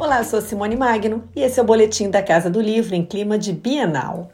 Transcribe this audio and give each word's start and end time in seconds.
Olá, 0.00 0.22
sou 0.22 0.40
Simone 0.40 0.76
Magno 0.76 1.28
e 1.34 1.42
esse 1.42 1.58
é 1.58 1.62
o 1.62 1.66
Boletim 1.66 2.08
da 2.08 2.22
Casa 2.22 2.48
do 2.48 2.60
Livro 2.60 2.94
em 2.94 3.04
clima 3.04 3.36
de 3.36 3.52
Bienal. 3.52 4.30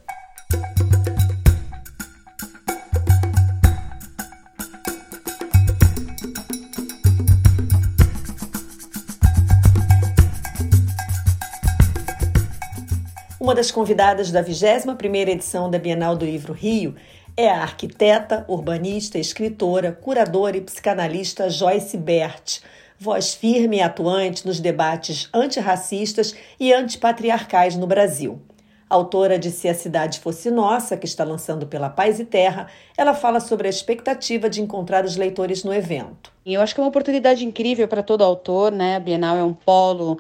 Uma 13.41 13.55
das 13.55 13.71
convidadas 13.71 14.31
da 14.31 14.45
21ª 14.45 15.29
edição 15.29 15.71
da 15.71 15.79
Bienal 15.79 16.15
do 16.15 16.27
Livro 16.27 16.53
Rio 16.53 16.95
é 17.35 17.49
a 17.49 17.63
arquiteta, 17.63 18.45
urbanista, 18.49 19.19
escritora, 19.19 19.93
curadora 19.93 20.59
e 20.59 20.61
psicanalista 20.61 21.49
Joyce 21.49 21.97
Bert, 21.97 22.61
voz 23.05 23.35
firme 23.35 23.77
e 23.77 23.83
atuante 23.83 24.47
nos 24.47 24.59
debates 24.59 25.29
antirracistas 25.33 26.35
e 26.59 26.73
antipatriarcais 26.73 27.77
no 27.77 27.87
Brasil. 27.87 28.41
Autora 28.89 29.39
de 29.39 29.51
Se 29.51 29.69
a 29.69 29.75
Cidade 29.75 30.21
Fosse 30.21 30.51
Nossa, 30.51 30.97
que 30.97 31.05
está 31.05 31.23
lançando 31.23 31.67
pela 31.67 31.91
Paz 31.91 32.19
e 32.19 32.25
Terra, 32.25 32.67
ela 32.97 33.13
fala 33.13 33.41
sobre 33.41 33.67
a 33.67 33.71
expectativa 33.71 34.49
de 34.49 34.63
encontrar 34.63 35.05
os 35.05 35.17
leitores 35.17 35.65
no 35.65 35.75
evento. 35.75 36.33
Eu 36.47 36.63
acho 36.63 36.75
que 36.75 36.81
é 36.81 36.83
uma 36.83 36.89
oportunidade 36.89 37.45
incrível 37.45 37.87
para 37.87 38.03
todo 38.03 38.25
autor, 38.25 38.73
né? 38.73 38.97
A 38.97 39.01
Bienal 39.01 39.37
é 39.37 39.45
um 39.45 39.53
polo 39.53 40.19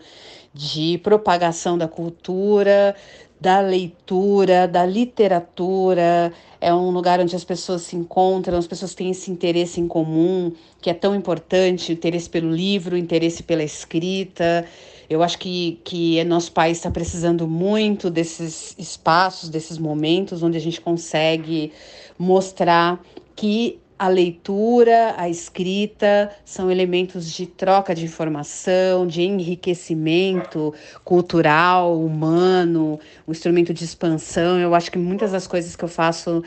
de 0.52 0.98
propagação 0.98 1.78
da 1.78 1.88
cultura, 1.88 2.94
da 3.44 3.60
leitura, 3.60 4.66
da 4.66 4.86
literatura. 4.86 6.32
É 6.58 6.72
um 6.72 6.88
lugar 6.88 7.20
onde 7.20 7.36
as 7.36 7.44
pessoas 7.44 7.82
se 7.82 7.94
encontram, 7.94 8.56
as 8.56 8.66
pessoas 8.66 8.94
têm 8.94 9.10
esse 9.10 9.30
interesse 9.30 9.82
em 9.82 9.86
comum, 9.86 10.50
que 10.80 10.88
é 10.88 10.94
tão 10.94 11.14
importante, 11.14 11.92
interesse 11.92 12.30
pelo 12.30 12.50
livro, 12.50 12.96
interesse 12.96 13.42
pela 13.42 13.62
escrita. 13.62 14.64
Eu 15.10 15.22
acho 15.22 15.38
que, 15.38 15.78
que 15.84 16.24
nosso 16.24 16.52
país 16.52 16.78
está 16.78 16.90
precisando 16.90 17.46
muito 17.46 18.08
desses 18.08 18.74
espaços, 18.78 19.50
desses 19.50 19.76
momentos 19.76 20.42
onde 20.42 20.56
a 20.56 20.60
gente 20.60 20.80
consegue 20.80 21.70
mostrar 22.18 22.98
que 23.36 23.78
a 23.98 24.08
leitura, 24.08 25.14
a 25.16 25.28
escrita 25.28 26.30
são 26.44 26.70
elementos 26.70 27.32
de 27.32 27.46
troca 27.46 27.94
de 27.94 28.04
informação, 28.04 29.06
de 29.06 29.22
enriquecimento 29.22 30.74
cultural, 31.04 32.00
humano, 32.00 32.98
um 33.26 33.32
instrumento 33.32 33.72
de 33.72 33.84
expansão. 33.84 34.58
Eu 34.58 34.74
acho 34.74 34.90
que 34.90 34.98
muitas 34.98 35.32
das 35.32 35.46
coisas 35.46 35.76
que 35.76 35.84
eu 35.84 35.88
faço 35.88 36.42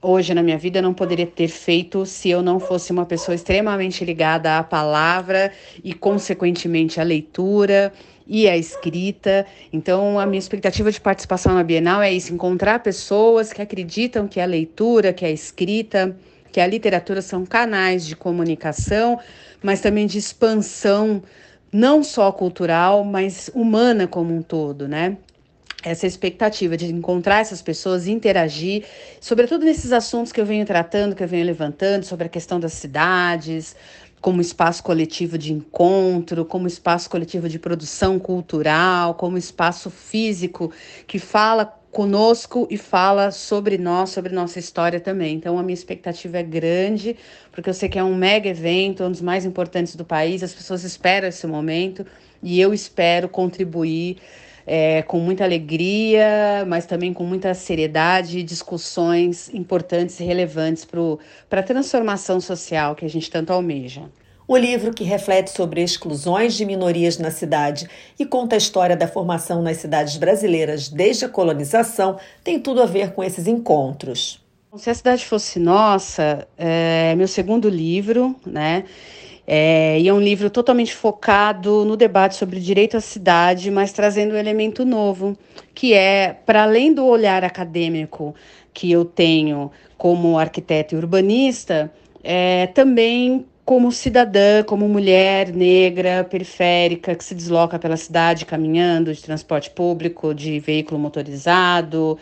hoje 0.00 0.34
na 0.34 0.42
minha 0.42 0.58
vida 0.58 0.78
eu 0.78 0.82
não 0.82 0.94
poderia 0.94 1.26
ter 1.26 1.48
feito 1.48 2.04
se 2.06 2.28
eu 2.28 2.42
não 2.42 2.58
fosse 2.58 2.90
uma 2.92 3.06
pessoa 3.06 3.34
extremamente 3.34 4.04
ligada 4.04 4.58
à 4.58 4.62
palavra 4.62 5.52
e, 5.82 5.92
consequentemente, 5.92 7.00
à 7.00 7.04
leitura 7.04 7.92
e 8.26 8.48
à 8.48 8.56
escrita. 8.56 9.44
Então, 9.72 10.18
a 10.18 10.26
minha 10.26 10.38
expectativa 10.38 10.90
de 10.90 11.00
participação 11.00 11.54
na 11.54 11.62
Bienal 11.62 12.00
é 12.00 12.12
isso: 12.12 12.32
encontrar 12.32 12.80
pessoas 12.80 13.52
que 13.52 13.62
acreditam 13.62 14.28
que 14.28 14.40
a 14.40 14.46
leitura, 14.46 15.12
que 15.12 15.24
a 15.24 15.30
escrita, 15.30 16.16
que 16.52 16.60
a 16.60 16.66
literatura 16.66 17.22
são 17.22 17.46
canais 17.46 18.06
de 18.06 18.14
comunicação, 18.14 19.18
mas 19.62 19.80
também 19.80 20.06
de 20.06 20.18
expansão, 20.18 21.22
não 21.72 22.04
só 22.04 22.30
cultural, 22.30 23.02
mas 23.02 23.50
humana 23.54 24.06
como 24.06 24.34
um 24.34 24.42
todo, 24.42 24.86
né? 24.86 25.16
Essa 25.82 26.06
expectativa 26.06 26.76
de 26.76 26.86
encontrar 26.92 27.40
essas 27.40 27.62
pessoas, 27.62 28.06
interagir, 28.06 28.84
sobretudo 29.20 29.64
nesses 29.64 29.90
assuntos 29.90 30.30
que 30.30 30.40
eu 30.40 30.46
venho 30.46 30.64
tratando, 30.66 31.16
que 31.16 31.24
eu 31.24 31.28
venho 31.28 31.44
levantando, 31.44 32.04
sobre 32.04 32.26
a 32.26 32.28
questão 32.28 32.60
das 32.60 32.74
cidades, 32.74 33.74
como 34.20 34.40
espaço 34.40 34.84
coletivo 34.84 35.36
de 35.36 35.52
encontro, 35.52 36.44
como 36.44 36.68
espaço 36.68 37.10
coletivo 37.10 37.48
de 37.48 37.58
produção 37.58 38.18
cultural, 38.20 39.14
como 39.14 39.36
espaço 39.36 39.90
físico 39.90 40.70
que 41.08 41.18
fala 41.18 41.81
conosco 41.92 42.66
e 42.70 42.78
fala 42.78 43.30
sobre 43.30 43.76
nós, 43.76 44.10
sobre 44.10 44.32
nossa 44.32 44.58
história 44.58 44.98
também. 44.98 45.36
Então 45.36 45.58
a 45.58 45.62
minha 45.62 45.74
expectativa 45.74 46.38
é 46.38 46.42
grande, 46.42 47.16
porque 47.52 47.68
eu 47.68 47.74
sei 47.74 47.88
que 47.88 47.98
é 47.98 48.02
um 48.02 48.14
mega 48.14 48.48
evento, 48.48 49.04
um 49.04 49.10
dos 49.10 49.20
mais 49.20 49.44
importantes 49.44 49.94
do 49.94 50.04
país, 50.04 50.42
as 50.42 50.54
pessoas 50.54 50.82
esperam 50.84 51.28
esse 51.28 51.46
momento 51.46 52.04
e 52.42 52.58
eu 52.58 52.72
espero 52.72 53.28
contribuir 53.28 54.16
é, 54.66 55.02
com 55.02 55.18
muita 55.18 55.44
alegria, 55.44 56.64
mas 56.66 56.86
também 56.86 57.12
com 57.12 57.24
muita 57.24 57.52
seriedade, 57.52 58.42
discussões 58.42 59.52
importantes 59.52 60.18
e 60.18 60.24
relevantes 60.24 60.86
para 61.48 61.60
a 61.60 61.62
transformação 61.62 62.40
social 62.40 62.94
que 62.94 63.04
a 63.04 63.08
gente 63.08 63.30
tanto 63.30 63.52
almeja. 63.52 64.02
O 64.46 64.56
livro, 64.56 64.92
que 64.92 65.04
reflete 65.04 65.50
sobre 65.50 65.82
exclusões 65.82 66.54
de 66.54 66.64
minorias 66.64 67.16
na 67.16 67.30
cidade 67.30 67.88
e 68.18 68.26
conta 68.26 68.56
a 68.56 68.58
história 68.58 68.96
da 68.96 69.06
formação 69.06 69.62
nas 69.62 69.76
cidades 69.76 70.16
brasileiras 70.16 70.88
desde 70.88 71.24
a 71.24 71.28
colonização, 71.28 72.18
tem 72.42 72.58
tudo 72.58 72.82
a 72.82 72.86
ver 72.86 73.12
com 73.12 73.22
esses 73.22 73.46
encontros. 73.46 74.42
Se 74.76 74.90
a 74.90 74.94
cidade 74.94 75.24
fosse 75.24 75.58
nossa, 75.58 76.46
é 76.56 77.14
meu 77.14 77.28
segundo 77.28 77.68
livro, 77.68 78.34
né? 78.44 78.84
É, 79.46 79.98
e 80.00 80.08
é 80.08 80.12
um 80.12 80.20
livro 80.20 80.48
totalmente 80.48 80.94
focado 80.94 81.84
no 81.84 81.96
debate 81.96 82.36
sobre 82.36 82.60
direito 82.60 82.96
à 82.96 83.00
cidade, 83.00 83.70
mas 83.70 83.92
trazendo 83.92 84.34
um 84.34 84.38
elemento 84.38 84.84
novo, 84.84 85.36
que 85.74 85.92
é, 85.92 86.32
para 86.46 86.62
além 86.62 86.94
do 86.94 87.04
olhar 87.04 87.44
acadêmico 87.44 88.34
que 88.72 88.90
eu 88.90 89.04
tenho 89.04 89.70
como 89.98 90.38
arquiteto 90.38 90.94
e 90.94 90.98
urbanista, 90.98 91.92
é, 92.22 92.68
também 92.68 93.44
como 93.64 93.92
cidadã, 93.92 94.64
como 94.64 94.88
mulher 94.88 95.52
negra, 95.52 96.24
periférica, 96.24 97.14
que 97.14 97.24
se 97.24 97.34
desloca 97.34 97.78
pela 97.78 97.96
cidade 97.96 98.44
caminhando, 98.44 99.14
de 99.14 99.22
transporte 99.22 99.70
público, 99.70 100.34
de 100.34 100.58
veículo 100.58 100.98
motorizado, 100.98 102.18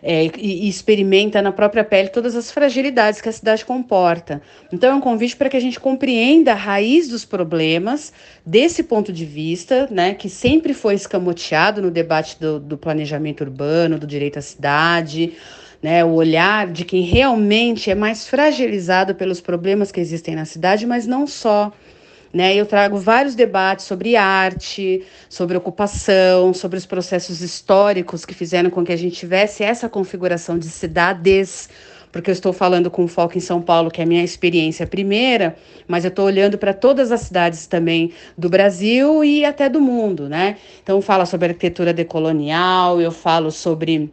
é, 0.00 0.26
e, 0.26 0.66
e, 0.66 0.68
experimenta 0.68 1.42
na 1.42 1.50
própria 1.50 1.82
pele 1.82 2.10
todas 2.10 2.36
as 2.36 2.52
fragilidades 2.52 3.20
que 3.20 3.28
a 3.28 3.32
cidade 3.32 3.64
comporta. 3.64 4.40
Então, 4.72 4.92
é 4.92 4.94
um 4.94 5.00
convite 5.00 5.34
para 5.34 5.48
que 5.48 5.56
a 5.56 5.60
gente 5.60 5.80
compreenda 5.80 6.52
a 6.52 6.54
raiz 6.54 7.08
dos 7.08 7.24
problemas 7.24 8.12
desse 8.44 8.82
ponto 8.82 9.12
de 9.12 9.24
vista, 9.24 9.88
né, 9.90 10.14
que 10.14 10.28
sempre 10.28 10.74
foi 10.74 10.94
escamoteado 10.94 11.82
no 11.82 11.90
debate 11.90 12.38
do, 12.38 12.60
do 12.60 12.76
planejamento 12.76 13.40
urbano, 13.42 13.98
do 13.98 14.06
direito 14.06 14.38
à 14.38 14.42
cidade 14.42 15.32
né, 15.84 16.02
o 16.02 16.12
olhar 16.12 16.66
de 16.66 16.82
quem 16.82 17.02
realmente 17.02 17.90
é 17.90 17.94
mais 17.94 18.26
fragilizado 18.26 19.14
pelos 19.14 19.42
problemas 19.42 19.92
que 19.92 20.00
existem 20.00 20.34
na 20.34 20.46
cidade, 20.46 20.86
mas 20.86 21.06
não 21.06 21.26
só. 21.26 21.70
Né? 22.32 22.56
Eu 22.56 22.64
trago 22.64 22.96
vários 22.96 23.34
debates 23.34 23.84
sobre 23.84 24.16
arte, 24.16 25.04
sobre 25.28 25.58
ocupação, 25.58 26.54
sobre 26.54 26.78
os 26.78 26.86
processos 26.86 27.42
históricos 27.42 28.24
que 28.24 28.32
fizeram 28.32 28.70
com 28.70 28.82
que 28.82 28.92
a 28.92 28.96
gente 28.96 29.14
tivesse 29.14 29.62
essa 29.62 29.86
configuração 29.86 30.58
de 30.58 30.70
cidades, 30.70 31.68
porque 32.10 32.30
eu 32.30 32.32
estou 32.32 32.54
falando 32.54 32.90
com 32.90 33.06
foco 33.06 33.36
em 33.36 33.42
São 33.42 33.60
Paulo, 33.60 33.90
que 33.90 34.00
é 34.00 34.04
a 34.04 34.06
minha 34.06 34.24
experiência 34.24 34.86
primeira, 34.86 35.54
mas 35.86 36.02
eu 36.02 36.08
estou 36.08 36.24
olhando 36.24 36.56
para 36.56 36.72
todas 36.72 37.12
as 37.12 37.20
cidades 37.20 37.66
também 37.66 38.10
do 38.38 38.48
Brasil 38.48 39.22
e 39.22 39.44
até 39.44 39.68
do 39.68 39.82
mundo, 39.82 40.30
né? 40.30 40.56
Então, 40.82 41.02
fala 41.02 41.26
sobre 41.26 41.48
arquitetura 41.48 41.92
decolonial, 41.92 43.02
eu 43.02 43.12
falo 43.12 43.50
sobre 43.50 44.10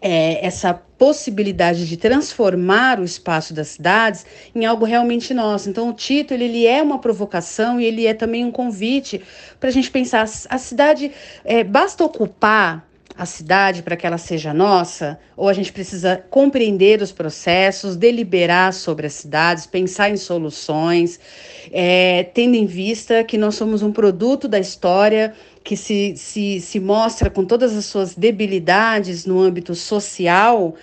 é, 0.00 0.44
essa 0.44 0.74
possibilidade 0.74 1.88
de 1.88 1.96
transformar 1.96 3.00
o 3.00 3.04
espaço 3.04 3.54
das 3.54 3.68
cidades 3.68 4.26
em 4.54 4.64
algo 4.66 4.84
realmente 4.84 5.32
nosso. 5.32 5.70
Então, 5.70 5.90
o 5.90 5.92
título 5.92 6.42
ele 6.42 6.66
é 6.66 6.82
uma 6.82 6.98
provocação 6.98 7.80
e 7.80 7.84
ele 7.84 8.06
é 8.06 8.14
também 8.14 8.44
um 8.44 8.50
convite 8.50 9.22
para 9.60 9.68
a 9.68 9.72
gente 9.72 9.90
pensar: 9.90 10.22
a 10.22 10.58
cidade 10.58 11.12
é, 11.44 11.62
basta 11.62 12.04
ocupar 12.04 12.88
a 13.18 13.26
cidade 13.26 13.82
para 13.82 13.96
que 13.96 14.06
ela 14.06 14.16
seja 14.16 14.54
nossa, 14.54 15.18
ou 15.36 15.48
a 15.48 15.52
gente 15.52 15.72
precisa 15.72 16.24
compreender 16.30 17.02
os 17.02 17.10
processos, 17.10 17.96
deliberar 17.96 18.72
sobre 18.72 19.08
as 19.08 19.14
cidades, 19.14 19.66
pensar 19.66 20.08
em 20.08 20.16
soluções, 20.16 21.18
é, 21.72 22.22
tendo 22.32 22.54
em 22.54 22.64
vista 22.64 23.24
que 23.24 23.36
nós 23.36 23.56
somos 23.56 23.82
um 23.82 23.90
produto 23.90 24.46
da 24.46 24.60
história 24.60 25.34
que 25.68 25.76
se, 25.76 26.14
se, 26.16 26.62
se 26.62 26.80
mostra 26.80 27.28
com 27.28 27.44
todas 27.44 27.76
as 27.76 27.84
suas 27.84 28.14
debilidades 28.14 29.26
no 29.26 29.38
âmbito 29.38 29.74
social, 29.74 30.74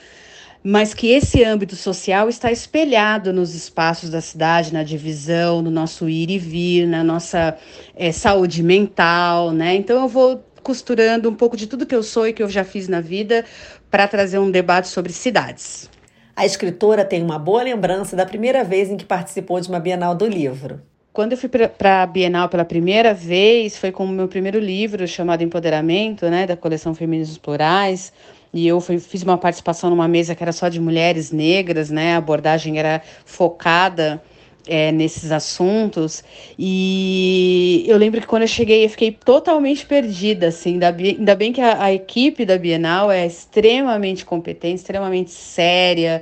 mas 0.63 0.93
que 0.93 1.07
esse 1.07 1.43
âmbito 1.43 1.75
social 1.75 2.29
está 2.29 2.51
espelhado 2.51 3.33
nos 3.33 3.55
espaços 3.55 4.11
da 4.11 4.21
cidade, 4.21 4.71
na 4.71 4.83
divisão, 4.83 5.63
no 5.63 5.71
nosso 5.71 6.07
ir 6.07 6.29
e 6.29 6.37
vir, 6.37 6.85
na 6.85 7.03
nossa 7.03 7.57
é, 7.95 8.11
saúde 8.11 8.61
mental, 8.61 9.49
né? 9.51 9.73
Então 9.73 10.03
eu 10.03 10.07
vou 10.07 10.45
costurando 10.61 11.27
um 11.31 11.33
pouco 11.33 11.57
de 11.57 11.65
tudo 11.65 11.87
que 11.87 11.95
eu 11.95 12.03
sou 12.03 12.27
e 12.27 12.33
que 12.33 12.43
eu 12.43 12.49
já 12.49 12.63
fiz 12.63 12.87
na 12.87 13.01
vida 13.01 13.43
para 13.89 14.07
trazer 14.07 14.37
um 14.37 14.51
debate 14.51 14.87
sobre 14.87 15.11
cidades. 15.11 15.89
A 16.35 16.45
escritora 16.45 17.03
tem 17.03 17.23
uma 17.23 17.39
boa 17.39 17.63
lembrança 17.63 18.15
da 18.15 18.23
primeira 18.23 18.63
vez 18.63 18.91
em 18.91 18.97
que 18.97 19.05
participou 19.05 19.59
de 19.59 19.67
uma 19.67 19.79
Bienal 19.79 20.13
do 20.13 20.27
Livro. 20.27 20.79
Quando 21.15 21.31
eu 21.31 21.38
fui 21.38 21.47
para 21.47 22.03
a 22.03 22.06
Bienal 22.06 22.50
pela 22.50 22.65
primeira 22.65 23.13
vez, 23.13 23.77
foi 23.77 23.89
com 23.89 24.03
o 24.03 24.09
meu 24.09 24.27
primeiro 24.27 24.59
livro 24.59 25.07
chamado 25.07 25.41
Empoderamento, 25.41 26.29
né, 26.29 26.45
da 26.45 26.57
coleção 26.57 26.94
Feminismos 26.94 27.38
Plurais. 27.38 28.12
E 28.53 28.67
eu 28.67 28.81
fui, 28.81 29.00
fiz 29.00 29.23
uma 29.23 29.38
participação 29.38 29.89
numa 29.89 30.09
mesa 30.09 30.35
que 30.35 30.44
era 30.44 30.51
só 30.51 30.67
de 30.67 30.77
mulheres 30.77 31.31
negras, 31.31 31.89
né? 31.89 32.15
A 32.15 32.17
abordagem 32.17 32.77
era 32.77 33.01
focada 33.23 34.21
é, 34.67 34.91
nesses 34.91 35.31
assuntos. 35.31 36.21
E 36.59 37.85
eu 37.88 37.97
lembro 37.97 38.19
que 38.19 38.27
quando 38.27 38.41
eu 38.41 38.50
cheguei, 38.50 38.83
eu 38.83 38.89
fiquei 38.89 39.13
totalmente 39.13 39.85
perdida, 39.85 40.47
assim. 40.47 40.73
Ainda 40.73 40.91
bem, 40.91 41.15
ainda 41.18 41.33
bem 41.33 41.53
que 41.53 41.61
a, 41.61 41.81
a 41.81 41.94
equipe 41.94 42.44
da 42.44 42.57
Bienal 42.57 43.09
é 43.09 43.25
extremamente 43.25 44.25
competente, 44.25 44.81
extremamente 44.81 45.31
séria 45.31 46.21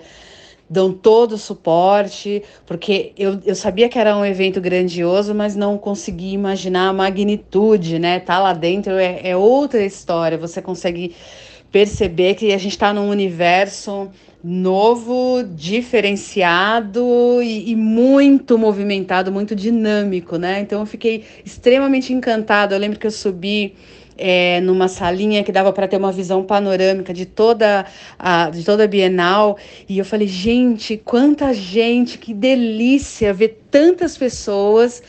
dão 0.74 0.92
todo 0.92 1.34
o 1.34 1.38
suporte, 1.38 2.42
porque 2.66 3.14
eu, 3.16 3.40
eu 3.46 3.54
sabia 3.54 3.88
que 3.88 4.00
era 4.00 4.18
um 4.18 4.26
evento 4.26 4.60
grandioso, 4.60 5.34
mas 5.36 5.56
não 5.56 5.78
consegui 5.78 6.34
imaginar 6.34 6.90
a 6.90 6.94
magnitude, 6.94 8.00
né? 8.00 8.20
Tá 8.20 8.40
lá 8.40 8.54
dentro 8.54 8.94
é, 8.94 9.22
é 9.24 9.38
outra 9.38 9.86
história. 9.86 10.36
Você 10.38 10.62
consegue 10.62 11.16
perceber 11.72 12.34
que 12.34 12.52
a 12.52 12.58
gente 12.58 12.72
está 12.72 12.92
num 12.92 13.08
universo 13.08 14.10
novo, 14.44 15.44
diferenciado 15.56 17.42
e, 17.42 17.72
e, 17.72 17.76
muito 17.76 18.58
movimentado, 18.58 19.32
muito 19.32 19.56
dinâmico, 19.56 20.38
né? 20.38 20.60
Então 20.60 20.82
eu 20.82 20.86
fiquei 20.86 21.24
extremamente 21.46 22.12
encantada. 22.12 22.76
Eu 22.76 22.80
lembro 22.80 23.00
que 23.00 23.08
eu 23.08 23.12
subi 23.12 23.76
é, 24.18 24.62
numa 24.62 24.88
salinha 24.88 25.44
que 25.44 25.52
dava 25.52 25.72
para 25.72 25.88
ter 25.88 25.98
uma 25.98 26.12
visão 26.12 26.44
panorâmica 26.44 27.14
de 27.14 27.26
toda 27.26 27.86
a 28.18 28.50
de 28.50 28.64
toda 28.64 28.84
a 28.84 28.88
Bienal 28.88 29.58
e 29.88 29.98
eu 29.98 30.06
falei 30.06 30.28
gente 30.28 30.98
quanta 30.98 31.54
gente 31.54 32.18
que 32.18 32.34
delícia 32.34 33.34
ver 33.34 33.64
tantas 33.70 34.18
pessoas 34.18 35.02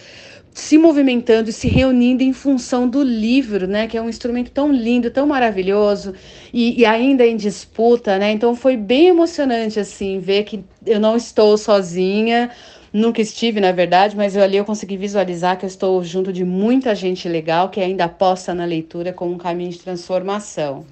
se 0.54 0.78
movimentando 0.78 1.50
e 1.50 1.52
se 1.52 1.66
reunindo 1.66 2.22
em 2.22 2.32
função 2.32 2.88
do 2.88 3.02
livro, 3.02 3.66
né, 3.66 3.88
que 3.88 3.98
é 3.98 4.00
um 4.00 4.08
instrumento 4.08 4.52
tão 4.52 4.72
lindo, 4.72 5.10
tão 5.10 5.26
maravilhoso 5.26 6.14
e, 6.52 6.80
e, 6.80 6.86
ainda 6.86 7.26
em 7.26 7.36
disputa, 7.36 8.16
né? 8.18 8.30
Então 8.30 8.54
foi 8.54 8.76
bem 8.76 9.08
emocionante 9.08 9.80
assim 9.80 10.20
ver 10.20 10.44
que 10.44 10.64
eu 10.86 11.00
não 11.00 11.16
estou 11.16 11.58
sozinha, 11.58 12.50
nunca 12.94 13.20
estive 13.20 13.60
na 13.60 13.72
verdade, 13.72 14.16
mas 14.16 14.36
eu, 14.36 14.42
ali 14.42 14.56
eu 14.56 14.64
consegui 14.64 14.96
visualizar 14.96 15.58
que 15.58 15.64
eu 15.64 15.68
estou 15.68 16.02
junto 16.04 16.32
de 16.32 16.44
muita 16.44 16.94
gente 16.94 17.28
legal 17.28 17.68
que 17.68 17.80
ainda 17.80 18.04
aposta 18.04 18.54
na 18.54 18.64
leitura 18.64 19.12
como 19.12 19.34
um 19.34 19.38
caminho 19.38 19.72
de 19.72 19.80
transformação. 19.80 20.86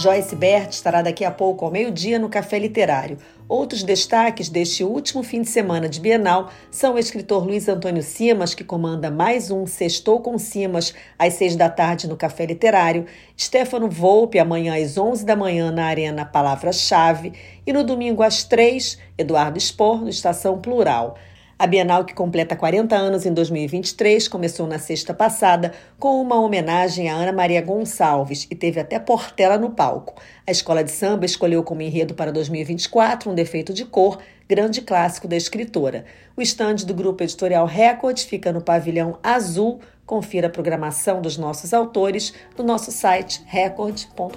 Joyce 0.00 0.34
Bert 0.34 0.70
estará 0.70 1.02
daqui 1.02 1.26
a 1.26 1.30
pouco 1.30 1.62
ao 1.62 1.70
meio-dia 1.70 2.18
no 2.18 2.30
Café 2.30 2.58
Literário. 2.58 3.18
Outros 3.46 3.82
destaques 3.82 4.48
deste 4.48 4.82
último 4.82 5.22
fim 5.22 5.42
de 5.42 5.50
semana 5.50 5.90
de 5.90 6.00
Bienal 6.00 6.50
são 6.70 6.94
o 6.94 6.98
escritor 6.98 7.44
Luiz 7.44 7.68
Antônio 7.68 8.02
Simas, 8.02 8.54
que 8.54 8.64
comanda 8.64 9.10
mais 9.10 9.50
um 9.50 9.66
Sextou 9.66 10.20
com 10.20 10.38
Simas 10.38 10.94
às 11.18 11.34
seis 11.34 11.54
da 11.54 11.68
tarde 11.68 12.08
no 12.08 12.16
Café 12.16 12.46
Literário, 12.46 13.04
Stefano 13.38 13.90
Volpe 13.90 14.38
amanhã 14.38 14.82
às 14.82 14.96
onze 14.96 15.22
da 15.22 15.36
manhã 15.36 15.70
na 15.70 15.84
Arena 15.84 16.24
Palavra-Chave 16.24 17.34
e 17.66 17.70
no 17.70 17.84
domingo 17.84 18.22
às 18.22 18.42
três, 18.42 18.98
Eduardo 19.18 19.60
Spor 19.60 20.00
no 20.00 20.08
Estação 20.08 20.58
Plural. 20.58 21.18
A 21.60 21.66
Bienal, 21.66 22.06
que 22.06 22.14
completa 22.14 22.56
40 22.56 22.96
anos 22.96 23.26
em 23.26 23.34
2023, 23.34 24.28
começou 24.28 24.66
na 24.66 24.78
sexta 24.78 25.12
passada 25.12 25.74
com 25.98 26.18
uma 26.18 26.40
homenagem 26.40 27.10
a 27.10 27.14
Ana 27.14 27.32
Maria 27.32 27.60
Gonçalves 27.60 28.46
e 28.50 28.54
teve 28.54 28.80
até 28.80 28.98
Portela 28.98 29.58
no 29.58 29.68
palco. 29.68 30.14
A 30.46 30.50
escola 30.50 30.82
de 30.82 30.90
samba 30.90 31.26
escolheu 31.26 31.62
como 31.62 31.82
enredo 31.82 32.14
para 32.14 32.32
2024 32.32 33.30
um 33.30 33.34
defeito 33.34 33.74
de 33.74 33.84
cor, 33.84 34.20
grande 34.48 34.80
clássico 34.80 35.28
da 35.28 35.36
escritora. 35.36 36.06
O 36.34 36.40
estande 36.40 36.86
do 36.86 36.94
grupo 36.94 37.22
editorial 37.22 37.66
Record 37.66 38.16
fica 38.20 38.50
no 38.54 38.62
pavilhão 38.62 39.18
azul. 39.22 39.80
Confira 40.06 40.46
a 40.46 40.50
programação 40.50 41.20
dos 41.20 41.36
nossos 41.36 41.74
autores 41.74 42.32
no 42.56 42.64
nosso 42.64 42.90
site 42.90 43.42
record.com.br. 43.44 44.30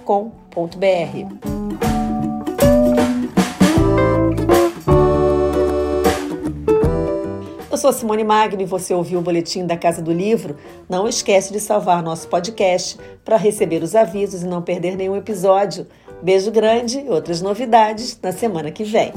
sou 7.84 7.92
Simone 7.92 8.24
Magno 8.24 8.62
e 8.62 8.66
você 8.66 8.94
ouviu 8.94 9.20
o 9.20 9.22
boletim 9.22 9.66
da 9.66 9.76
Casa 9.76 10.02
do 10.02 10.14
Livro. 10.14 10.56
Não 10.88 11.06
esquece 11.06 11.52
de 11.52 11.60
salvar 11.60 12.02
nosso 12.02 12.30
podcast 12.30 12.98
para 13.26 13.36
receber 13.36 13.84
os 13.84 13.94
avisos 13.94 14.42
e 14.42 14.48
não 14.48 14.62
perder 14.62 14.96
nenhum 14.96 15.18
episódio. 15.18 15.86
Beijo 16.22 16.50
grande 16.50 17.02
e 17.02 17.10
outras 17.10 17.42
novidades 17.42 18.18
na 18.24 18.32
semana 18.32 18.72
que 18.72 18.86
vem. 18.86 19.12